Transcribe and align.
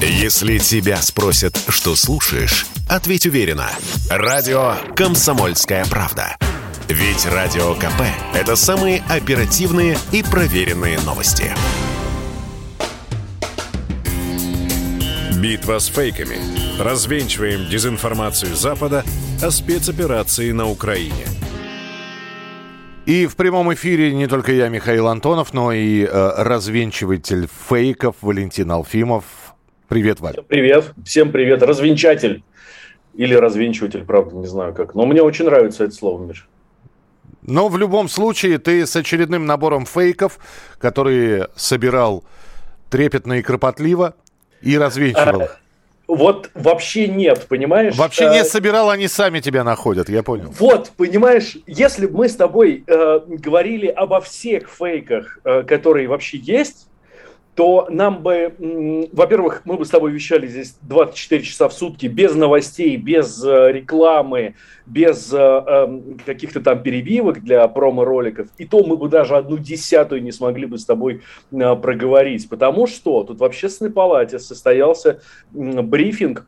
Если 0.00 0.58
тебя 0.58 0.98
спросят, 0.98 1.58
что 1.68 1.96
слушаешь, 1.96 2.66
ответь 2.86 3.24
уверенно. 3.26 3.70
Радио 4.10 4.74
«Комсомольская 4.94 5.86
правда». 5.86 6.36
Ведь 6.88 7.24
Радио 7.24 7.74
КП– 7.74 8.02
это 8.34 8.56
самые 8.56 9.02
оперативные 9.08 9.96
и 10.12 10.22
проверенные 10.22 11.00
новости. 11.00 11.50
Битва 15.40 15.78
с 15.78 15.86
фейками. 15.86 16.36
Развенчиваем 16.78 17.66
дезинформацию 17.70 18.54
Запада 18.54 19.02
о 19.42 19.50
спецоперации 19.50 20.52
на 20.52 20.68
Украине. 20.68 21.24
И 23.06 23.26
в 23.26 23.36
прямом 23.36 23.72
эфире 23.72 24.12
не 24.12 24.26
только 24.26 24.52
я, 24.52 24.68
Михаил 24.68 25.08
Антонов, 25.08 25.54
но 25.54 25.72
и 25.72 26.04
э, 26.04 26.32
развенчиватель 26.42 27.48
фейков 27.68 28.16
Валентин 28.20 28.70
Алфимов. 28.70 29.24
Привет, 29.88 30.20
Валь. 30.20 30.36
Привет. 30.48 30.92
Всем 31.04 31.30
привет. 31.30 31.62
Развенчатель. 31.62 32.42
Или 33.14 33.34
развенчиватель, 33.34 34.04
правда, 34.04 34.36
не 34.36 34.46
знаю 34.46 34.74
как. 34.74 34.94
Но 34.94 35.06
мне 35.06 35.22
очень 35.22 35.46
нравится 35.46 35.84
это 35.84 35.94
слово, 35.94 36.22
Миш. 36.22 36.48
Но 37.42 37.68
в 37.68 37.78
любом 37.78 38.08
случае 38.08 38.58
ты 38.58 38.84
с 38.84 38.94
очередным 38.96 39.46
набором 39.46 39.86
фейков, 39.86 40.38
которые 40.78 41.48
собирал 41.54 42.24
трепетно 42.90 43.34
и 43.34 43.42
кропотливо 43.42 44.14
и 44.60 44.76
развенчивал. 44.76 45.42
А, 45.42 45.48
вот 46.08 46.50
вообще 46.54 47.08
нет, 47.08 47.46
понимаешь? 47.48 47.96
Вообще 47.96 48.30
не 48.30 48.44
собирал, 48.44 48.90
они 48.90 49.08
сами 49.08 49.40
тебя 49.40 49.64
находят, 49.64 50.08
я 50.08 50.22
понял. 50.22 50.52
Вот, 50.58 50.92
понимаешь, 50.96 51.56
если 51.66 52.06
бы 52.06 52.18
мы 52.18 52.28
с 52.28 52.36
тобой 52.36 52.84
э, 52.86 53.20
говорили 53.26 53.86
обо 53.86 54.20
всех 54.20 54.68
фейках, 54.68 55.38
э, 55.44 55.62
которые 55.62 56.08
вообще 56.08 56.38
есть, 56.38 56.88
то 57.56 57.86
нам 57.88 58.22
бы, 58.22 59.08
во-первых, 59.12 59.62
мы 59.64 59.78
бы 59.78 59.86
с 59.86 59.88
тобой 59.88 60.12
вещали 60.12 60.46
здесь 60.46 60.76
24 60.82 61.42
часа 61.42 61.68
в 61.70 61.72
сутки 61.72 62.04
без 62.04 62.34
новостей, 62.34 62.98
без 62.98 63.42
э, 63.42 63.72
рекламы, 63.72 64.56
без 64.84 65.32
э, 65.32 65.38
эм, 65.38 66.18
каких-то 66.26 66.60
там 66.60 66.82
перебивок 66.82 67.42
для 67.42 67.66
промо-роликов. 67.66 68.48
И 68.58 68.66
то 68.66 68.84
мы 68.84 68.98
бы 68.98 69.08
даже 69.08 69.36
одну 69.36 69.56
десятую 69.56 70.22
не 70.22 70.32
смогли 70.32 70.66
бы 70.66 70.76
с 70.76 70.84
тобой 70.84 71.22
э, 71.50 71.76
проговорить. 71.76 72.46
Потому 72.46 72.86
что 72.86 73.24
тут 73.24 73.40
в 73.40 73.44
общественной 73.44 73.90
палате 73.90 74.38
состоялся 74.38 75.22
брифинг 75.50 76.46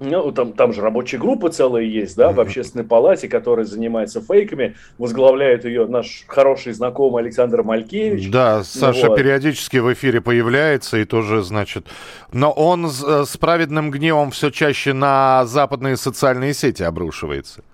ну, 0.00 0.30
там, 0.30 0.52
там 0.52 0.72
же 0.72 0.80
рабочая 0.80 1.18
группа 1.18 1.50
целая 1.50 1.82
есть, 1.82 2.16
да, 2.16 2.30
в 2.30 2.38
общественной 2.38 2.84
палате, 2.84 3.28
которая 3.28 3.64
занимается 3.64 4.20
фейками. 4.20 4.76
Возглавляет 4.96 5.64
ее 5.64 5.86
наш 5.86 6.24
хороший 6.28 6.72
знакомый 6.72 7.22
Александр 7.22 7.62
Малькевич. 7.64 8.30
Да, 8.30 8.62
Саша 8.62 9.08
вот. 9.08 9.16
периодически 9.16 9.78
в 9.78 9.92
эфире 9.92 10.20
появляется 10.20 10.98
и 10.98 11.04
тоже, 11.04 11.42
значит... 11.42 11.86
Но 12.32 12.52
он 12.52 12.88
с, 12.88 13.02
э, 13.02 13.24
с 13.24 13.36
праведным 13.38 13.90
гневом 13.90 14.30
все 14.30 14.50
чаще 14.50 14.92
на 14.92 15.46
западные 15.46 15.96
социальные 15.96 16.54
сети 16.54 16.82
обрушивается. 16.82 17.64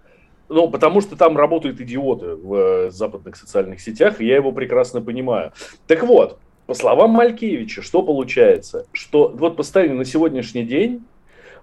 Ну, 0.49 0.71
потому 0.71 1.01
что 1.01 1.17
там 1.17 1.37
работают 1.37 1.81
идиоты 1.81 2.37
в 2.37 2.55
э, 2.55 2.91
западных 2.91 3.37
социальных 3.37 3.81
сетях, 3.81 4.21
и 4.21 4.27
я 4.27 4.37
его 4.37 4.53
прекрасно 4.53 5.01
понимаю. 5.03 5.53
Так 5.87 6.05
вот, 6.05 6.39
по 6.67 6.75
словам 6.75 7.11
Малькевича, 7.11 7.83
что 7.83 8.03
получается? 8.03 8.87
Что 8.93 9.29
вот 9.35 9.57
постоянно 9.57 9.97
на 9.97 10.05
сегодняшний 10.05 10.63
день 10.63 11.03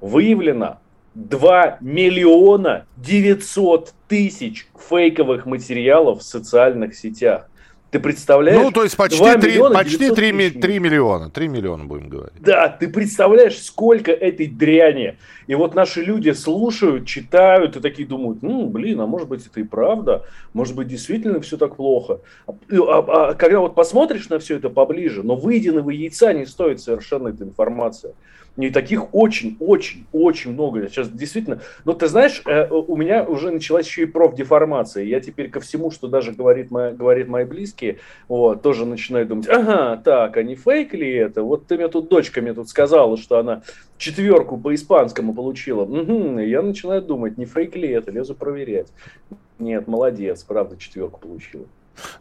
выявлено 0.02 0.80
2 1.16 1.78
миллиона 1.82 2.86
900 2.98 3.94
тысяч 4.08 4.68
фейковых 4.90 5.46
материалов 5.46 6.20
в 6.20 6.24
социальных 6.24 6.96
сетях. 6.96 7.48
Ты 7.92 8.00
представляешь? 8.00 8.62
Ну, 8.62 8.72
то 8.72 8.84
есть 8.84 8.96
почти 8.96 9.20
3, 9.20 9.52
миллиона 9.52 9.76
почти 9.76 10.12
3, 10.12 10.50
3 10.52 10.80
миллиона. 10.80 11.30
3 11.30 11.48
миллиона 11.50 11.84
будем 11.84 12.08
говорить. 12.08 12.32
Да, 12.40 12.70
ты 12.70 12.88
представляешь, 12.88 13.62
сколько 13.62 14.14
этой 14.14 14.48
дряни. 14.48 15.18
И 15.48 15.56
вот 15.56 15.76
наши 15.76 16.02
люди 16.02 16.30
слушают, 16.32 17.06
читают 17.06 17.76
и 17.76 17.82
такие 17.82 18.08
думают, 18.08 18.44
ну, 18.44 18.68
блин, 18.68 19.02
а 19.02 19.08
может 19.08 19.28
быть 19.28 19.46
это 19.46 19.60
и 19.60 19.64
правда, 19.64 20.24
может 20.54 20.74
быть 20.74 20.88
действительно 20.88 21.42
все 21.42 21.58
так 21.58 21.76
плохо. 21.76 22.22
А, 22.48 22.54
а, 22.72 23.32
а 23.32 23.34
когда 23.34 23.60
вот 23.60 23.76
посмотришь 23.76 24.30
на 24.30 24.40
все 24.40 24.56
это 24.56 24.70
поближе, 24.70 25.22
но 25.22 25.36
выеденного 25.36 25.90
яйца 25.90 26.32
не 26.32 26.46
стоит 26.46 26.80
совершенно 26.80 27.28
эта 27.28 27.44
информация. 27.44 28.14
И 28.58 28.70
таких 28.70 29.14
очень-очень-очень 29.14 30.52
много. 30.52 30.88
Сейчас 30.90 31.10
действительно... 31.10 31.62
Но 31.86 31.94
ты 31.94 32.08
знаешь, 32.08 32.42
э, 32.46 32.68
у 32.70 32.98
меня 32.98 33.24
уже 33.24 33.50
началась 33.50 33.88
еще 33.88 34.04
и 34.04 34.06
профдеформация. 34.06 35.06
Я 35.06 35.22
теперь 35.22 35.50
ко 35.50 35.62
всему, 35.62 35.90
что 35.90 36.08
даже 36.08 36.34
говорит, 36.34 36.70
моя, 36.70 36.92
говорит 36.92 37.30
мои 37.30 37.46
близкие, 37.46 38.00
вот, 38.28 38.62
тоже 38.62 38.86
начинаю 38.86 39.26
думать, 39.26 39.48
ага, 39.48 39.96
так, 39.98 40.36
а 40.36 40.44
не 40.44 40.56
фейк 40.56 40.94
ли 40.94 41.14
это? 41.14 41.44
Вот 41.44 41.68
ты 41.68 41.78
мне 41.78 41.88
тут, 41.88 42.10
дочка 42.10 42.42
мне 42.42 42.54
тут 42.54 42.68
сказала, 42.68 43.16
что 43.16 43.40
она 43.40 43.62
четверку 43.98 44.58
по 44.58 44.76
испанскому 44.76 45.34
получила. 45.34 45.84
Угу, 45.84 46.40
я 46.40 46.62
начинаю 46.62 47.02
думать, 47.02 47.38
не 47.38 47.46
фейк 47.46 47.76
ли 47.78 47.88
это, 47.88 48.12
лезу 48.12 48.36
проверять. 48.36 48.88
Нет, 49.60 49.88
молодец, 49.88 50.44
правда, 50.44 50.76
четверку 50.78 51.22
получила. 51.22 51.66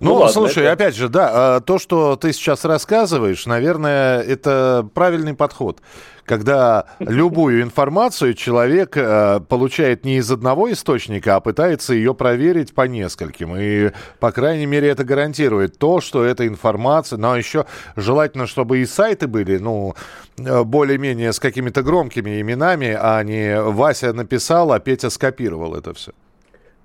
Ну, 0.01 0.11
ну 0.11 0.15
ладно, 0.15 0.33
слушай, 0.33 0.65
это... 0.65 0.73
опять 0.73 0.97
же, 0.97 1.09
да, 1.09 1.31
а, 1.57 1.61
то, 1.61 1.79
что 1.79 2.17
ты 2.17 2.33
сейчас 2.33 2.65
рассказываешь, 2.65 3.47
наверное, 3.47 4.21
это 4.21 4.89
правильный 4.95 5.35
подход. 5.35 5.81
Когда 6.25 6.87
любую 7.01 7.63
информацию 7.63 8.35
человек 8.35 8.97
э, 8.97 9.41
получает 9.49 10.05
не 10.05 10.19
из 10.19 10.31
одного 10.31 10.71
источника, 10.71 11.37
а 11.37 11.41
пытается 11.41 11.93
ее 11.93 12.15
проверить 12.15 12.73
по 12.73 12.83
нескольким. 12.83 13.57
И, 13.57 13.91
по 14.21 14.31
крайней 14.31 14.67
мере, 14.67 14.89
это 14.89 15.03
гарантирует 15.03 15.79
то, 15.79 16.01
что 16.01 16.23
эта 16.23 16.47
информация... 16.47 17.19
Но 17.19 17.37
еще 17.37 17.67
желательно, 17.97 18.47
чтобы 18.47 18.79
и 18.79 18.87
сайты 18.87 19.27
были, 19.27 19.59
ну, 19.59 19.97
э, 20.39 20.63
более-менее 20.63 21.33
с 21.33 21.41
какими-то 21.41 21.83
громкими 21.83 22.41
именами, 22.41 22.97
а 22.99 23.21
не 23.25 23.61
Вася 23.61 24.13
написал, 24.13 24.73
а 24.73 24.79
Петя 24.79 25.11
скопировал 25.11 25.75
это 25.75 25.95
все. 25.95 26.13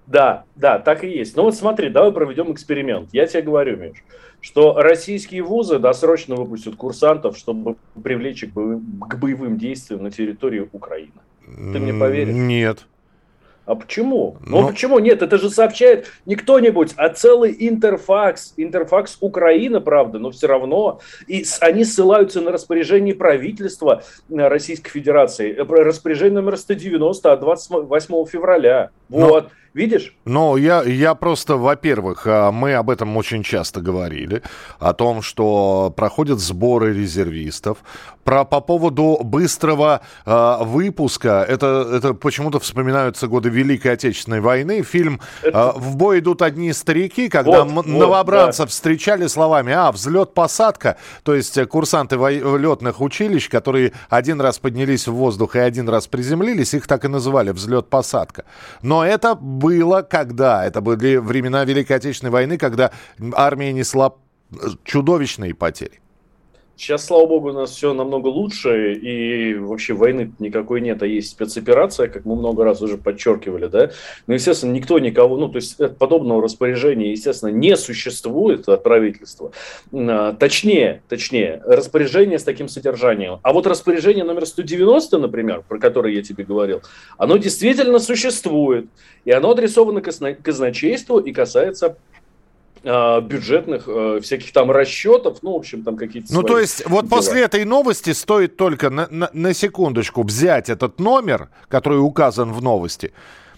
Да, 0.07 0.45
да, 0.55 0.79
так 0.79 1.03
и 1.03 1.09
есть. 1.09 1.35
Но 1.35 1.43
вот 1.43 1.55
смотри, 1.55 1.89
давай 1.89 2.11
проведем 2.11 2.51
эксперимент. 2.51 3.09
Я 3.11 3.25
тебе 3.25 3.41
говорю, 3.41 3.77
Миш, 3.77 4.03
что 4.39 4.75
российские 4.75 5.41
вузы 5.41 5.79
досрочно 5.79 6.35
выпустят 6.35 6.75
курсантов, 6.75 7.37
чтобы 7.37 7.75
привлечь 8.01 8.43
их 8.43 8.53
к 8.53 9.17
боевым 9.17 9.57
действиям 9.57 10.03
на 10.03 10.11
территории 10.11 10.69
Украины. 10.71 11.11
Ты 11.45 11.79
мне 11.79 11.93
поверишь? 11.93 12.35
Нет. 12.35 12.85
А 13.65 13.73
почему? 13.73 14.37
Ну, 14.45 14.61
Но... 14.61 14.67
почему 14.67 14.99
нет? 14.99 15.23
Это 15.23 15.37
же 15.37 15.49
сообщает 15.49 16.07
не 16.25 16.35
кто-нибудь, 16.35 16.93
а 16.97 17.09
целый 17.09 17.55
Интерфакс. 17.57 18.53
Интерфакс 18.57 19.17
Украина, 19.21 19.81
правда, 19.81 20.19
но 20.19 20.29
все 20.29 20.47
равно. 20.47 20.99
И 21.27 21.43
они 21.61 21.83
ссылаются 21.83 22.41
на 22.41 22.51
распоряжение 22.51 23.15
правительства 23.15 24.03
Российской 24.29 24.91
Федерации. 24.91 25.55
Э, 25.55 25.63
распоряжение 25.63 26.41
номер 26.41 26.57
190 26.57 27.31
от 27.31 27.39
28 27.39 28.25
февраля. 28.25 28.91
Вот. 29.09 29.49
Видишь? 29.75 30.15
Ну, 30.23 30.55
я, 30.55 30.83
я 30.83 31.15
просто, 31.15 31.57
во-первых, 31.57 32.25
а, 32.27 32.53
мы 32.53 32.75
об 32.75 32.89
этом 32.89 33.17
очень 33.17 33.43
часто 33.43 33.81
говорили, 33.81 34.41
о 34.79 34.93
том, 34.93 35.21
что 35.21 35.93
проходят 35.97 36.39
сборы 36.39 36.93
резервистов. 36.93 37.79
Про, 38.23 38.43
по 38.45 38.59
поводу 38.59 39.19
быстрого 39.23 40.01
э, 40.25 40.57
выпуска, 40.61 41.45
это, 41.47 41.87
это 41.93 42.15
почему-то 42.15 42.59
вспоминаются 42.59 43.27
годы 43.27 43.49
Великой 43.49 43.91
Отечественной 43.93 44.39
войны. 44.39 44.81
Фильм 44.81 45.21
это... 45.43 45.73
э, 45.75 45.79
«В 45.79 45.95
бой 45.95 46.19
идут 46.19 46.41
одни 46.41 46.73
старики», 46.73 47.29
когда 47.29 47.63
вот, 47.65 47.85
новобранцев 47.85 48.59
вот, 48.59 48.67
да. 48.69 48.71
встречали 48.71 49.27
словами 49.27 49.73
«А, 49.73 49.91
взлет-посадка», 49.91 50.97
то 51.21 51.35
есть 51.35 51.55
э, 51.57 51.67
курсанты 51.67 52.15
летных 52.15 52.99
училищ, 52.99 53.47
которые 53.47 53.91
один 54.09 54.41
раз 54.41 54.57
поднялись 54.57 55.07
в 55.07 55.13
воздух 55.13 55.55
и 55.55 55.59
один 55.59 55.87
раз 55.87 56.07
приземлились, 56.07 56.73
их 56.73 56.87
так 56.87 57.05
и 57.05 57.07
называли 57.07 57.51
«взлет-посадка». 57.51 58.45
Но 58.81 59.05
это 59.05 59.35
было 59.65 60.01
когда? 60.01 60.65
Это 60.65 60.81
были 60.81 61.17
времена 61.17 61.65
Великой 61.65 61.97
Отечественной 61.97 62.31
войны, 62.31 62.57
когда 62.57 62.91
армия 63.33 63.73
несла 63.73 64.13
чудовищные 64.83 65.53
потери. 65.53 65.99
Сейчас, 66.77 67.05
слава 67.05 67.25
богу, 67.25 67.49
у 67.49 67.53
нас 67.53 67.71
все 67.71 67.93
намного 67.93 68.27
лучше, 68.27 68.93
и 68.93 69.53
вообще 69.53 69.93
войны 69.93 70.33
никакой 70.39 70.81
нет, 70.81 71.01
а 71.03 71.07
есть 71.07 71.29
спецоперация, 71.29 72.09
как 72.09 72.25
мы 72.25 72.35
много 72.35 72.65
раз 72.65 72.81
уже 72.81 72.97
подчеркивали, 72.97 73.67
да. 73.67 73.91
Но, 74.27 74.33
естественно, 74.33 74.73
никто 74.73 74.99
никого, 74.99 75.37
ну, 75.37 75.47
то 75.47 75.55
есть 75.55 75.77
подобного 75.97 76.43
распоряжения, 76.43 77.11
естественно, 77.11 77.49
не 77.49 77.77
существует 77.77 78.67
от 78.67 78.83
правительства. 78.83 79.53
А, 79.93 80.33
точнее, 80.33 81.01
точнее, 81.07 81.61
распоряжение 81.65 82.39
с 82.39 82.43
таким 82.43 82.67
содержанием. 82.67 83.39
А 83.41 83.53
вот 83.53 83.67
распоряжение 83.67 84.25
номер 84.25 84.45
190, 84.45 85.17
например, 85.17 85.63
про 85.65 85.79
которое 85.79 86.13
я 86.13 86.23
тебе 86.23 86.43
говорил, 86.43 86.81
оно 87.17 87.37
действительно 87.37 87.99
существует, 87.99 88.87
и 89.23 89.31
оно 89.31 89.51
адресовано 89.51 90.01
казначейству 90.01 91.19
и 91.19 91.31
касается 91.31 91.97
бюджетных 92.85 93.87
э, 93.87 94.19
всяких 94.21 94.53
там 94.53 94.69
расчетов, 94.69 95.39
ну, 95.41 95.53
в 95.53 95.55
общем, 95.55 95.83
там 95.83 95.97
какие-то... 95.97 96.31
Ну, 96.33 96.43
то 96.43 96.59
есть, 96.59 96.87
вот 96.87 97.07
дела. 97.07 97.17
после 97.17 97.41
этой 97.41 97.65
новости 97.65 98.11
стоит 98.13 98.57
только 98.57 98.91
на, 98.91 99.07
на, 99.09 99.29
на 99.33 99.53
секундочку 99.53 100.21
взять 100.21 100.69
этот 100.69 100.99
номер, 100.99 101.49
который 101.67 101.97
указан 101.97 102.53
в 102.53 102.61
новости, 102.61 103.11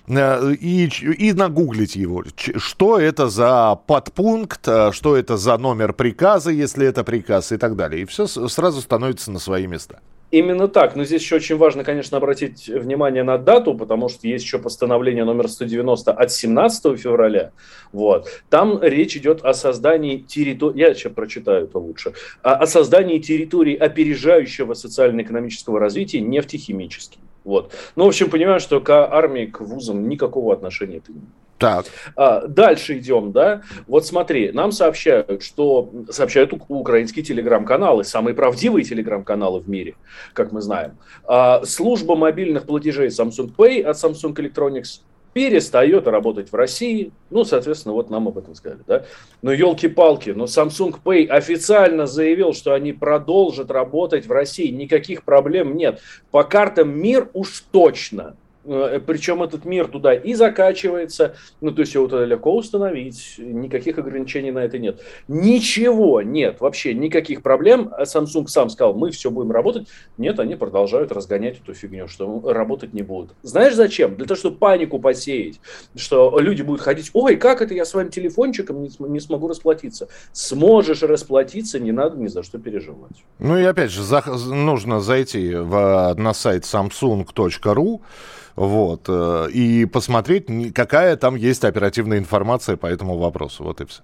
э, 0.08 0.54
и, 0.54 0.86
и 0.86 1.34
нагуглить 1.34 1.98
его. 1.98 2.24
Что 2.56 3.00
это 3.00 3.28
за 3.28 3.78
подпункт, 3.86 4.66
э, 4.66 4.92
что 4.94 5.18
это 5.18 5.36
за 5.36 5.58
номер 5.58 5.92
приказа, 5.92 6.52
если 6.52 6.88
это 6.88 7.04
приказ 7.04 7.52
и 7.52 7.58
так 7.58 7.76
далее. 7.76 8.04
И 8.04 8.06
все 8.06 8.28
сразу 8.28 8.82
становится 8.82 9.32
на 9.32 9.40
свои 9.40 9.68
места. 9.68 10.00
Именно 10.30 10.68
так. 10.68 10.96
Но 10.96 11.06
здесь 11.06 11.22
еще 11.22 11.38
очень 11.38 11.56
важно, 11.56 11.84
конечно, 11.86 12.18
обратить 12.18 12.68
внимание 12.68 13.24
на 13.24 13.38
дату, 13.38 13.74
потому 13.76 14.10
что 14.10 14.28
есть 14.28 14.44
еще 14.44 14.60
постановление 14.60 15.24
номер 15.24 15.48
190 15.48 16.12
от 16.12 16.32
17 16.32 17.00
февраля. 17.00 17.52
Вот. 17.94 18.28
Там 18.50 18.80
речь 18.82 19.16
идет 19.16 19.46
о 19.46 19.54
создании 19.54 20.18
территории, 20.18 20.80
я 20.80 20.94
сейчас 20.94 21.14
прочитаю 21.14 21.66
это 21.66 21.80
лучше, 21.80 22.14
о 22.42 22.66
создании 22.66 23.20
территории 23.20 23.76
опережающего 23.76 24.74
социально-экономического 24.74 25.80
развития 25.80 26.20
нефтехимических. 26.20 27.20
Вот. 27.46 27.74
Ну, 27.96 28.04
в 28.04 28.08
общем, 28.10 28.30
понимаю, 28.30 28.60
что 28.60 28.82
к 28.82 28.90
армии, 28.90 29.46
к 29.46 29.62
вузам 29.62 30.10
никакого 30.10 30.54
отношения 30.54 30.98
это 30.98 31.14
не 31.14 31.20
имеет. 31.20 31.47
Так. 31.58 31.86
А, 32.16 32.48
дальше 32.48 33.00
идем, 33.00 33.32
да. 33.32 33.62
Вот 33.88 34.06
смотри, 34.06 34.52
нам 34.52 34.72
сообщают, 34.72 35.42
что 35.42 35.92
сообщают 36.10 36.54
украинские 36.68 37.26
телеграм-каналы, 37.26 38.04
самые 38.04 38.36
правдивые 38.36 38.84
телеграм-каналы 38.84 39.60
в 39.62 39.70
мире, 39.70 39.96
как 40.34 40.52
мы 40.52 40.62
знаем. 40.62 40.98
А, 41.26 41.64
служба 41.66 42.16
мобильных 42.16 42.66
платежей 42.66 43.08
Samsung 43.08 43.52
Pay 43.56 43.82
от 43.82 43.98
Samsung 43.98 44.36
Electronics 44.36 45.02
перестает 45.34 46.08
работать 46.08 46.52
в 46.52 46.56
России. 46.56 47.12
Ну, 47.30 47.44
соответственно, 47.44 47.94
вот 47.94 48.10
нам 48.10 48.28
об 48.28 48.38
этом 48.38 48.56
сказали, 48.56 48.82
да. 48.88 49.06
Но 49.42 49.52
елки-палки, 49.52 50.32
но 50.32 50.46
Samsung 50.46 50.96
Pay 51.04 51.28
официально 51.28 52.08
заявил, 52.08 52.54
что 52.54 52.74
они 52.74 52.94
продолжат 52.94 53.72
работать 53.72 54.26
в 54.26 54.32
России. 54.32 54.72
Никаких 54.72 55.24
проблем 55.24 55.76
нет. 55.76 56.02
По 56.32 56.44
картам 56.44 56.90
мир 57.00 57.30
уж 57.34 57.64
точно 57.72 58.36
причем 58.68 59.42
этот 59.44 59.66
мир 59.66 59.88
туда 59.88 60.14
и 60.14 60.34
закачивается, 60.34 61.36
ну, 61.62 61.72
то 61.72 61.82
есть 61.82 61.94
его 61.94 62.08
туда 62.08 62.26
легко 62.26 62.56
установить, 62.56 63.36
никаких 63.38 63.98
ограничений 63.98 64.52
на 64.52 64.60
это 64.60 64.78
нет. 64.78 65.02
Ничего 65.28 66.22
нет, 66.22 66.60
вообще 66.60 66.94
никаких 66.94 67.42
проблем. 67.42 67.92
А 67.98 68.04
Samsung 68.04 68.48
сам 68.48 68.70
сказал, 68.70 68.94
мы 68.94 69.12
все 69.12 69.32
будем 69.32 69.52
работать. 69.52 69.88
Нет, 70.18 70.40
они 70.40 70.56
продолжают 70.56 71.12
разгонять 71.12 71.60
эту 71.60 71.74
фигню, 71.74 72.08
что 72.08 72.42
работать 72.46 72.94
не 72.94 73.04
будут. 73.04 73.36
Знаешь 73.42 73.76
зачем? 73.76 74.16
Для 74.16 74.26
того, 74.26 74.38
чтобы 74.38 74.58
панику 74.58 75.00
посеять, 75.00 75.60
что 75.96 76.38
люди 76.40 76.62
будут 76.62 76.82
ходить, 76.82 77.10
ой, 77.14 77.38
как 77.38 77.62
это 77.62 77.74
я 77.74 77.86
своим 77.86 78.10
телефончиком 78.10 78.82
не, 78.82 78.92
не 79.00 79.20
смогу 79.20 79.48
расплатиться. 79.48 80.10
Сможешь 80.34 81.04
расплатиться, 81.04 81.80
не 81.80 81.92
надо 81.92 82.18
ни 82.18 82.28
за 82.28 82.44
что 82.44 82.58
переживать. 82.60 83.24
Ну 83.40 83.58
и 83.58 83.64
опять 83.64 83.92
же, 83.92 84.04
за, 84.04 84.24
нужно 84.26 85.00
зайти 85.00 85.56
в, 85.56 86.16
на 86.18 86.34
сайт 86.34 86.64
samsung.ru, 86.64 88.02
вот, 88.58 89.04
э, 89.08 89.52
и 89.54 89.86
посмотреть, 89.86 90.48
какая 90.74 91.16
там 91.16 91.36
есть 91.36 91.64
оперативная 91.64 92.18
информация 92.18 92.76
по 92.76 92.88
этому 92.88 93.16
вопросу. 93.16 93.64
Вот 93.64 93.82
и 93.82 93.86
все. 93.86 94.02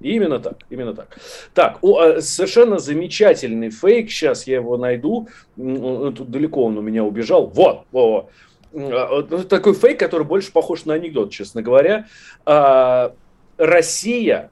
Именно 0.00 0.40
так, 0.40 0.56
именно 0.70 0.92
так. 0.92 1.16
Так, 1.54 1.78
о, 1.82 2.00
а, 2.00 2.20
совершенно 2.20 2.78
замечательный 2.78 3.70
фейк, 3.70 4.10
сейчас 4.10 4.48
я 4.48 4.56
его 4.56 4.76
найду, 4.76 5.28
тут 5.56 6.30
далеко 6.30 6.64
он 6.64 6.76
у 6.76 6.82
меня 6.82 7.04
убежал, 7.04 7.46
вот, 7.46 7.84
вот, 7.92 8.28
а, 8.74 9.22
такой 9.48 9.74
фейк, 9.74 10.00
который 10.00 10.26
больше 10.26 10.50
похож 10.52 10.84
на 10.84 10.94
анекдот, 10.94 11.30
честно 11.30 11.62
говоря. 11.62 12.08
А, 12.44 13.14
Россия 13.56 14.50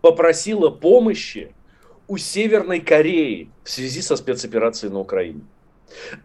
попросила 0.00 0.70
помощи 0.70 1.54
у 2.08 2.16
Северной 2.16 2.80
Кореи 2.80 3.48
в 3.62 3.70
связи 3.70 4.02
со 4.02 4.16
спецоперацией 4.16 4.92
на 4.92 4.98
Украине. 4.98 5.40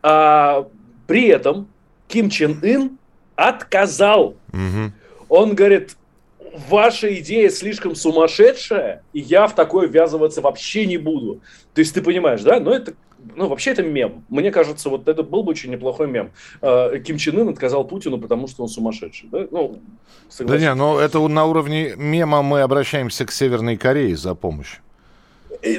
При 0.01 1.27
этом 1.27 1.67
Ким 2.11 2.29
Чен 2.29 2.59
Ын 2.61 2.97
отказал. 3.35 4.35
Угу. 4.53 4.91
Он 5.29 5.55
говорит, 5.55 5.95
ваша 6.69 7.17
идея 7.19 7.49
слишком 7.49 7.95
сумасшедшая, 7.95 9.03
и 9.13 9.19
я 9.19 9.47
в 9.47 9.55
такое 9.55 9.87
ввязываться 9.87 10.41
вообще 10.41 10.85
не 10.85 10.97
буду. 10.97 11.41
То 11.73 11.79
есть 11.79 11.93
ты 11.93 12.01
понимаешь, 12.01 12.41
да? 12.41 12.59
Но 12.59 12.73
это 12.73 12.93
ну, 13.35 13.47
вообще 13.47 13.71
это 13.71 13.83
мем. 13.83 14.25
Мне 14.29 14.51
кажется, 14.51 14.89
вот 14.89 15.07
это 15.07 15.23
был 15.23 15.43
бы 15.43 15.51
очень 15.51 15.71
неплохой 15.71 16.07
мем. 16.07 16.31
А, 16.61 16.97
Ким 16.99 17.17
Чен 17.17 17.39
Ын 17.39 17.49
отказал 17.49 17.85
Путину, 17.85 18.17
потому 18.17 18.47
что 18.47 18.63
он 18.63 18.69
сумасшедший. 18.69 19.29
Да, 19.31 19.47
ну, 19.51 19.79
да 20.39 20.57
не, 20.57 20.73
но 20.73 20.99
это 20.99 21.19
на 21.27 21.45
уровне 21.45 21.93
мема 21.95 22.41
мы 22.41 22.61
обращаемся 22.61 23.25
к 23.25 23.31
Северной 23.31 23.77
Корее 23.77 24.15
за 24.17 24.35
помощью. 24.35 24.81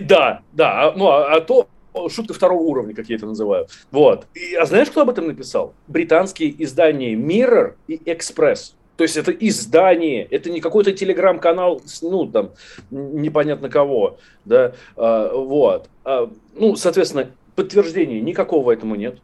Да, 0.02 0.40
да. 0.52 0.92
Ну, 0.96 1.08
а, 1.08 1.36
а 1.36 1.40
то 1.40 1.68
шутка 2.08 2.34
второго 2.34 2.62
уровня, 2.62 2.94
как 2.94 3.08
я 3.08 3.16
это 3.16 3.26
называю. 3.26 3.66
Вот. 3.90 4.26
И, 4.34 4.54
а 4.54 4.66
знаешь, 4.66 4.90
кто 4.90 5.02
об 5.02 5.10
этом 5.10 5.26
написал? 5.26 5.74
Британские 5.88 6.54
издания 6.62 7.14
Mirror 7.14 7.74
и 7.88 7.96
Express. 7.96 8.74
То 8.96 9.04
есть 9.04 9.16
это 9.16 9.32
издание, 9.32 10.24
это 10.24 10.50
не 10.50 10.60
какой-то 10.60 10.92
телеграм-канал, 10.92 11.80
ну, 12.02 12.26
там, 12.26 12.50
непонятно 12.90 13.68
кого, 13.68 14.18
да, 14.44 14.74
а, 14.96 15.34
вот. 15.34 15.88
А, 16.04 16.30
ну, 16.54 16.76
соответственно, 16.76 17.30
подтверждения 17.56 18.20
никакого 18.20 18.70
этому 18.70 18.94
нет. 18.94 19.18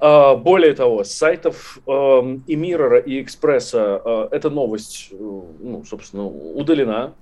А, 0.00 0.36
более 0.36 0.74
того, 0.74 1.04
с 1.04 1.12
сайтов 1.12 1.78
э, 1.86 1.90
и 1.90 2.54
Mirror, 2.54 3.02
и 3.04 3.20
Экспресса 3.20 4.00
э, 4.04 4.28
эта 4.30 4.50
новость, 4.50 5.08
э, 5.10 5.16
ну, 5.18 5.84
собственно, 5.84 6.26
удалена. 6.26 7.14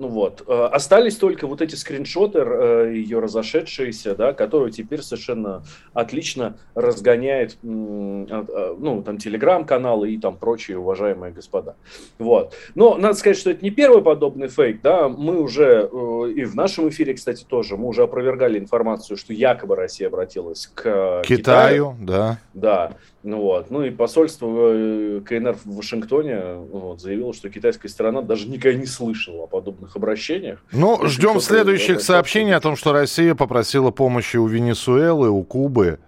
Ну 0.00 0.08
вот. 0.08 0.44
Э, 0.46 0.70
остались 0.72 1.16
только 1.16 1.46
вот 1.46 1.60
эти 1.60 1.74
скриншоты, 1.74 2.38
э, 2.38 2.92
ее 2.94 3.18
разошедшиеся, 3.18 4.14
да, 4.14 4.32
которые 4.32 4.72
теперь 4.72 5.02
совершенно 5.02 5.62
отлично 5.92 6.56
разгоняет, 6.74 7.58
а, 7.62 8.76
ну, 8.78 9.02
там, 9.02 9.18
телеграм-каналы 9.18 10.10
и 10.12 10.18
там 10.18 10.38
прочие 10.38 10.78
уважаемые 10.78 11.32
господа. 11.32 11.76
Вот. 12.18 12.54
Но 12.74 12.96
надо 12.96 13.12
сказать, 13.12 13.36
что 13.36 13.50
это 13.50 13.62
не 13.62 13.70
первый 13.70 14.02
подобный 14.02 14.48
фейк, 14.48 14.80
да, 14.80 15.10
мы 15.10 15.38
уже, 15.38 15.90
э, 15.92 16.32
и 16.34 16.44
в 16.46 16.54
нашем 16.54 16.88
эфире, 16.88 17.12
кстати, 17.12 17.44
тоже, 17.44 17.76
мы 17.76 17.86
уже 17.86 18.04
опровергали 18.04 18.58
информацию, 18.58 19.18
что 19.18 19.34
якобы 19.34 19.76
Россия 19.76 20.08
обратилась 20.08 20.66
к 20.66 21.20
Китаю. 21.26 21.92
Китаю, 21.92 21.96
да. 22.00 22.38
Да. 22.54 22.92
Ну 23.22 23.40
вот. 23.40 23.70
Ну 23.70 23.82
и 23.82 23.90
посольство 23.90 24.48
э, 24.72 25.20
КНР 25.24 25.56
в 25.64 25.76
Вашингтоне 25.76 26.54
вот, 26.54 27.00
заявило, 27.00 27.34
что 27.34 27.50
китайская 27.50 27.88
сторона 27.88 28.22
даже 28.22 28.48
никогда 28.48 28.78
не 28.78 28.86
слышала 28.86 29.44
о 29.44 29.46
подобных 29.46 29.94
обращениях. 29.96 30.64
Ну, 30.72 31.06
ждем 31.06 31.40
следующих 31.40 32.00
сообщений 32.00 32.54
о 32.54 32.60
том, 32.60 32.76
что 32.76 32.92
Россия 32.92 33.34
попросила 33.34 33.90
помощи 33.90 34.36
у 34.36 34.46
Венесуэлы, 34.46 35.28
у 35.28 35.42
Кубы, 35.42 35.98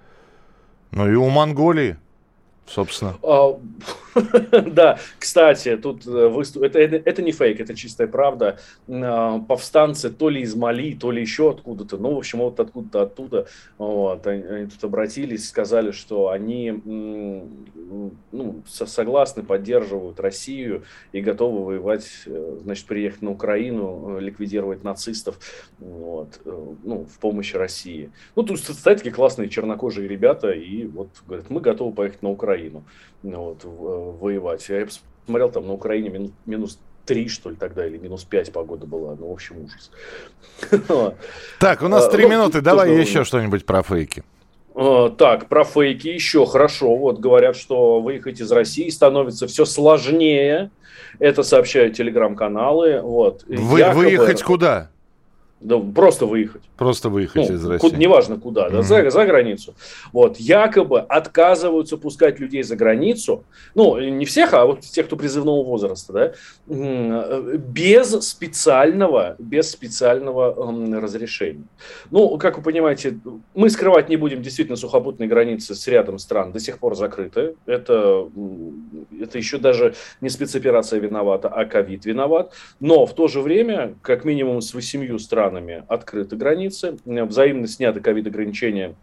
ну 0.91 1.11
и 1.11 1.15
у 1.15 1.29
Монголии 1.29 1.97
собственно. 2.67 3.15
А, 3.23 3.59
да, 4.67 4.99
кстати, 5.19 5.77
тут 5.77 6.07
э, 6.07 6.43
это, 6.61 7.23
не 7.23 7.33
фейк, 7.33 7.61
это 7.61 7.75
чистая 7.75 8.09
правда. 8.09 8.59
А, 8.89 9.39
повстанцы 9.39 10.11
то 10.11 10.29
ли 10.29 10.43
из 10.43 10.55
Мали, 10.55 10.95
то 10.95 11.11
ли 11.11 11.21
еще 11.21 11.51
откуда-то, 11.51 11.97
ну, 11.99 12.15
в 12.15 12.19
общем, 12.19 12.41
вот 12.41 12.61
откуда-то 12.61 13.03
оттуда, 13.03 13.47
они, 13.79 14.67
тут 14.67 14.85
обратились, 14.85 15.49
сказали, 15.49 15.93
что 15.93 16.31
они 16.31 16.71
ну, 18.33 18.63
согласны, 18.67 19.43
поддерживают 19.43 20.21
Россию 20.21 20.85
и 21.13 21.21
готовы 21.21 21.65
воевать, 21.65 22.09
э, 22.27 22.59
значит, 22.63 22.87
приехать 22.87 23.23
на 23.23 23.31
Украину, 23.31 24.17
э, 24.17 24.21
ликвидировать 24.21 24.85
нацистов, 24.85 25.39
вот, 25.79 26.41
ну, 26.45 27.05
в 27.05 27.19
помощи 27.19 27.57
России. 27.57 28.11
Ну, 28.37 28.43
тут 28.43 28.59
стоят 28.59 28.99
такие 28.99 29.15
классные 29.15 29.49
чернокожие 29.49 30.09
ребята, 30.09 30.51
и 30.51 30.87
вот 30.87 31.09
говорят, 31.27 31.49
мы 31.51 31.61
готовы 31.61 31.93
поехать 31.93 32.23
на. 32.23 32.33
Украину 32.33 32.85
вот, 33.23 33.65
воевать. 34.11 34.69
Я 34.69 34.87
посмотрел, 35.25 35.51
там 35.51 35.67
на 35.67 35.73
Украине 35.73 36.11
минус, 36.11 36.31
минус 36.47 36.79
3, 37.07 37.29
что 37.29 37.51
ли, 37.51 37.57
тогда, 37.57 37.87
или 37.87 37.99
минус 37.99 38.25
5 38.25 38.53
погода 38.53 38.87
была. 38.87 39.17
Ну, 39.19 39.29
в 39.29 39.33
общем, 39.33 39.57
ужас. 39.65 39.91
Так, 41.59 41.83
у 41.83 41.89
нас 41.89 42.09
3 42.09 42.23
а, 42.23 42.27
ну, 42.27 42.33
минуты. 42.33 42.61
Давай 42.61 42.95
еще 42.95 43.25
что-нибудь 43.25 43.67
про 43.67 43.83
фейки. 43.83 44.23
А, 44.75 45.11
так, 45.11 45.49
про 45.49 45.65
фейки 45.65 46.09
еще 46.09 46.47
хорошо. 46.47 46.97
Вот 46.97 47.19
говорят, 47.19 47.57
что 47.57 48.01
выехать 48.01 48.41
из 48.41 48.51
России 48.53 48.89
становится 48.89 49.47
все 49.47 49.65
сложнее. 49.65 50.71
Это 51.19 51.43
сообщают 51.43 51.97
телеграм-каналы. 51.97 53.01
Вот. 53.01 53.45
Вы, 53.47 53.81
Якобы... 53.81 54.05
Выехать 54.05 54.43
куда? 54.43 54.92
Да, 55.63 55.79
просто 55.79 56.27
выехать. 56.27 56.63
Просто 56.77 57.09
выехать 57.09 57.49
ну, 57.49 57.55
из 57.55 57.65
России. 57.65 57.81
Куда, 57.81 57.97
неважно 57.97 58.37
куда, 58.37 58.69
да, 58.69 58.79
mm-hmm. 58.79 58.83
за, 58.83 59.11
за 59.11 59.25
границу. 59.25 59.75
Вот, 60.13 60.39
якобы 60.39 61.01
отказываются 61.01 61.97
пускать 61.97 62.41
людей 62.41 62.63
за 62.63 62.77
границу, 62.77 63.45
ну, 63.75 63.99
не 64.01 64.25
всех, 64.25 64.55
а 64.55 64.67
вот 64.67 64.81
тех, 64.81 65.07
кто 65.07 65.17
призывного 65.17 65.65
возраста, 65.65 66.13
да, 66.13 66.33
без 67.59 68.11
специального, 68.27 69.37
без 69.39 69.71
специального 69.71 70.55
разрешения. 71.01 71.65
Ну, 72.11 72.37
как 72.39 72.59
вы 72.59 72.65
понимаете, 72.65 73.19
мы 73.55 73.71
скрывать 73.71 74.09
не 74.09 74.17
будем, 74.17 74.43
действительно, 74.43 74.77
сухопутные 74.77 75.29
границы 75.29 75.75
с 75.75 75.87
рядом 75.87 76.19
стран 76.19 76.53
до 76.53 76.61
сих 76.61 76.79
пор 76.79 76.97
закрыты. 76.97 77.55
Это, 77.67 78.27
это 79.23 79.39
еще 79.39 79.59
даже 79.59 79.95
не 80.21 80.29
спецоперация 80.29 80.99
виновата, 80.99 81.49
а 81.49 81.65
ковид 81.67 82.05
виноват. 82.07 82.53
Но 82.81 83.07
в 83.07 83.15
то 83.15 83.29
же 83.29 83.41
время, 83.41 83.95
как 84.03 84.25
минимум 84.25 84.61
с 84.63 84.73
восемью 84.75 85.19
стран 85.19 85.43
странами 85.43 85.85
открыты 85.89 86.37
границы, 86.37 86.99
взаимно 87.05 87.67
сняты 87.67 88.01
ковид-ограничения 88.01 88.95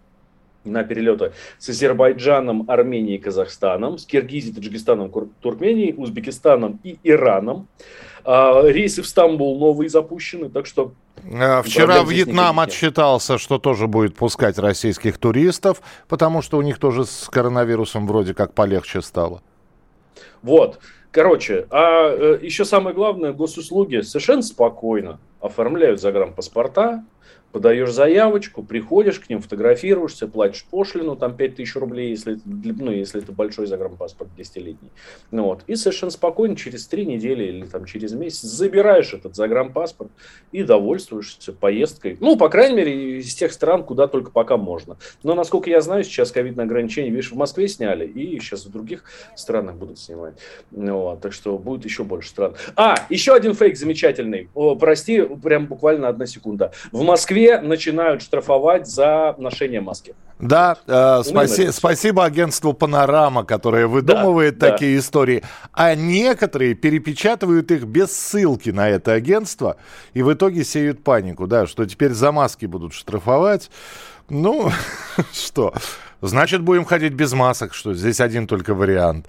на 0.63 0.83
перелеты 0.83 1.31
с 1.57 1.69
Азербайджаном, 1.69 2.65
Арменией 2.69 3.15
и 3.15 3.19
Казахстаном, 3.19 3.97
с 3.97 4.05
Киргизией, 4.05 4.53
Таджикистаном, 4.53 5.11
Туркменией, 5.41 5.93
Узбекистаном 5.97 6.79
и 6.83 6.97
Ираном. 7.03 7.67
А, 8.23 8.61
рейсы 8.67 9.01
в 9.01 9.07
Стамбул 9.07 9.59
новые 9.59 9.89
запущены, 9.89 10.49
так 10.49 10.65
что... 10.65 10.93
А, 11.33 11.61
вчера 11.61 12.03
Вьетнам 12.03 12.59
отчитался, 12.59 13.37
что 13.37 13.57
тоже 13.57 13.87
будет 13.87 14.15
пускать 14.15 14.57
российских 14.57 15.17
туристов, 15.17 15.81
потому 16.07 16.41
что 16.41 16.57
у 16.57 16.61
них 16.61 16.77
тоже 16.77 17.05
с 17.05 17.29
коронавирусом 17.29 18.07
вроде 18.07 18.33
как 18.33 18.53
полегче 18.53 19.01
стало. 19.01 19.41
Вот. 20.41 20.79
Короче, 21.11 21.65
а 21.71 22.09
э, 22.09 22.39
еще 22.41 22.65
самое 22.65 22.95
главное, 22.95 23.33
госуслуги 23.33 24.01
совершенно 24.01 24.43
спокойно 24.43 25.19
оформляют 25.41 25.99
загранпаспорта, 25.99 27.03
подаешь 27.51 27.91
заявочку, 27.91 28.63
приходишь 28.63 29.19
к 29.19 29.29
ним, 29.29 29.41
фотографируешься, 29.41 30.27
платишь 30.27 30.65
пошлину, 30.69 31.15
там 31.15 31.35
5000 31.35 31.75
рублей, 31.75 32.11
если, 32.11 32.39
ну, 32.45 32.91
если 32.91 33.21
это 33.21 33.31
большой 33.31 33.67
загранпаспорт 33.67 34.29
10-летний. 34.37 34.91
Ну, 35.31 35.43
вот. 35.45 35.63
И 35.67 35.75
совершенно 35.75 36.11
спокойно 36.11 36.55
через 36.55 36.87
3 36.87 37.05
недели 37.05 37.45
или 37.45 37.65
там, 37.65 37.85
через 37.85 38.13
месяц 38.13 38.41
забираешь 38.41 39.13
этот 39.13 39.35
загранпаспорт 39.35 40.11
и 40.51 40.63
довольствуешься 40.63 41.53
поездкой. 41.53 42.17
Ну, 42.19 42.37
по 42.37 42.49
крайней 42.49 42.75
мере, 42.75 43.19
из 43.19 43.33
тех 43.33 43.51
стран, 43.51 43.83
куда 43.83 44.07
только 44.07 44.31
пока 44.31 44.57
можно. 44.57 44.97
Но, 45.23 45.33
насколько 45.33 45.69
я 45.69 45.81
знаю, 45.81 46.03
сейчас 46.03 46.31
ковидные 46.31 46.65
ограничения, 46.65 47.09
видишь, 47.09 47.31
в 47.31 47.35
Москве 47.35 47.67
сняли, 47.67 48.05
и 48.05 48.39
сейчас 48.39 48.65
в 48.65 48.71
других 48.71 49.03
странах 49.35 49.75
будут 49.75 49.99
снимать. 49.99 50.35
Ну, 50.71 50.99
вот. 50.99 51.21
Так 51.21 51.33
что 51.33 51.57
будет 51.57 51.85
еще 51.85 52.03
больше 52.03 52.29
стран. 52.29 52.55
А, 52.75 52.95
еще 53.09 53.33
один 53.33 53.53
фейк 53.53 53.77
замечательный. 53.77 54.49
О, 54.53 54.75
прости, 54.75 55.21
прям 55.21 55.65
буквально 55.67 56.07
одна 56.07 56.25
секунда. 56.25 56.71
В 56.91 57.01
Москве 57.03 57.38
Москве 57.39 57.61
начинают 57.61 58.21
штрафовать 58.21 58.87
за 58.87 59.35
ношение 59.37 59.81
маски. 59.81 60.13
Да, 60.39 60.77
э, 60.87 61.21
спаси, 61.23 61.71
спасибо 61.71 62.23
агентству 62.23 62.73
Панорама, 62.73 63.43
которое 63.43 63.87
выдумывает 63.87 64.57
да, 64.57 64.71
такие 64.71 64.95
да. 64.95 64.99
истории. 65.01 65.43
А 65.73 65.95
некоторые 65.95 66.75
перепечатывают 66.75 67.71
их 67.71 67.83
без 67.83 68.15
ссылки 68.15 68.69
на 68.69 68.89
это 68.89 69.13
агентство 69.13 69.75
и 70.13 70.21
в 70.21 70.31
итоге 70.31 70.63
сеют 70.63 71.03
панику, 71.03 71.45
да, 71.45 71.67
что 71.67 71.85
теперь 71.85 72.13
за 72.13 72.31
маски 72.31 72.65
будут 72.65 72.93
штрафовать. 72.93 73.69
Ну, 74.29 74.71
что? 75.33 75.73
Значит, 76.21 76.61
будем 76.61 76.83
ходить 76.83 77.13
без 77.13 77.31
масок, 77.33 77.73
что 77.73 77.93
здесь 77.93 78.19
один 78.19 78.45
только 78.45 78.73
вариант. 78.73 79.27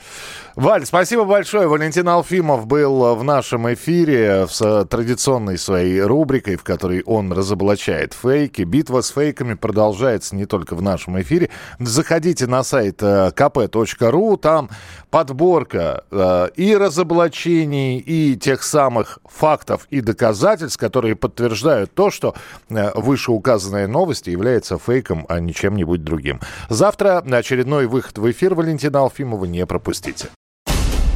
Валь, 0.56 0.84
спасибо 0.84 1.24
большое. 1.24 1.68
Валентин 1.68 2.08
Алфимов 2.08 2.66
был 2.66 3.14
в 3.14 3.22
нашем 3.22 3.72
эфире 3.74 4.46
с 4.48 4.84
традиционной 4.86 5.56
своей 5.56 6.00
рубрикой, 6.02 6.56
в 6.56 6.64
которой 6.64 7.02
он 7.02 7.32
разоблачает 7.32 8.12
фейки. 8.12 8.62
Битва 8.62 9.02
с 9.02 9.10
фейками 9.10 9.54
продолжается 9.54 10.34
не 10.34 10.46
только 10.46 10.74
в 10.74 10.82
нашем 10.82 11.20
эфире. 11.20 11.50
Заходите 11.78 12.48
на 12.48 12.64
сайт 12.64 13.02
э, 13.02 13.30
kp.ru, 13.36 14.36
там 14.38 14.70
подборка 15.10 16.04
э, 16.10 16.48
и 16.56 16.76
разоблачений, 16.76 17.98
и 17.98 18.36
тех 18.36 18.62
самых 18.64 19.20
фактов 19.24 19.86
и 19.90 20.00
доказательств, 20.00 20.78
которые 20.78 21.14
подтверждают 21.14 21.94
то, 21.94 22.10
что 22.10 22.34
э, 22.68 22.90
вышеуказанная 22.94 23.86
новость 23.86 24.26
является 24.26 24.78
фейком, 24.78 25.26
а 25.28 25.38
не 25.38 25.54
чем-нибудь 25.54 26.02
другим. 26.02 26.40
Завтра 26.80 27.18
очередной 27.18 27.86
выход 27.86 28.16
в 28.16 28.30
эфир 28.30 28.54
Валентина 28.54 29.00
Алфимова 29.00 29.44
не 29.44 29.66
пропустите. 29.66 30.28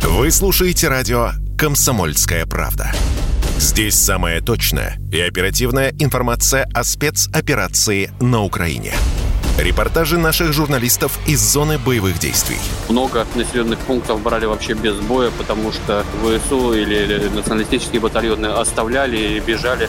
Вы 0.03 0.31
слушаете 0.31 0.89
радио 0.89 1.31
«Комсомольская 1.57 2.45
правда». 2.45 2.93
Здесь 3.57 3.95
самая 3.95 4.43
точная 4.43 4.99
и 5.11 5.19
оперативная 5.19 5.95
информация 5.99 6.69
о 6.75 6.85
спецоперации 6.85 8.11
на 8.21 8.43
Украине. 8.43 8.93
Репортажи 9.59 10.19
наших 10.19 10.53
журналистов 10.53 11.19
из 11.27 11.41
зоны 11.41 11.79
боевых 11.79 12.19
действий. 12.19 12.59
Много 12.91 13.27
населенных 13.35 13.79
пунктов 13.79 14.21
брали 14.21 14.45
вообще 14.45 14.75
без 14.75 14.97
боя, 14.97 15.31
потому 15.31 15.73
что 15.73 16.05
ВСУ 16.21 16.75
или 16.75 17.27
националистические 17.29 18.03
батальоны 18.03 18.49
оставляли 18.49 19.17
и 19.17 19.41
бежали. 19.41 19.89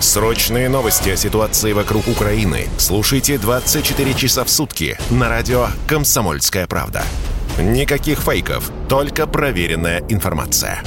Срочные 0.00 0.68
новости 0.68 1.08
о 1.10 1.16
ситуации 1.16 1.72
вокруг 1.72 2.08
Украины 2.08 2.68
слушайте 2.78 3.38
24 3.38 4.14
часа 4.14 4.44
в 4.44 4.50
сутки 4.50 4.98
на 5.10 5.28
радио 5.28 5.68
«Комсомольская 5.86 6.66
правда». 6.66 7.02
Никаких 7.58 8.20
фейков, 8.20 8.70
только 8.88 9.26
проверенная 9.26 10.02
информация. 10.08 10.82